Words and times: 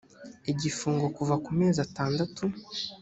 igifungo 0.51 1.05
kuva 1.15 1.35
ku 1.43 1.51
mezi 1.59 1.77
atandatu 1.87 2.43